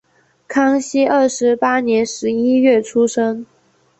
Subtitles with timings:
[0.47, 3.45] 康熙二十八年十一月出生。